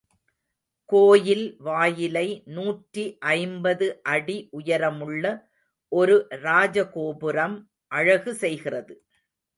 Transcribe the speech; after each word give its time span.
கோயில் 0.89 1.43
வாயிலை 1.59 2.25
நூற்றி 2.55 3.03
ஐம்பது 3.33 3.87
அடி 4.13 4.37
உயரமுள்ள 4.59 5.23
ஒரு 5.91 6.15
ராஜகோபுரம் 6.45 7.57
அழகு 7.91 8.33
செய்கிறது. 8.35 8.95